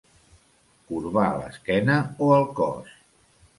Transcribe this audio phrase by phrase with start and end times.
[0.91, 1.99] Corbar l'esquena
[2.29, 2.93] o el cos.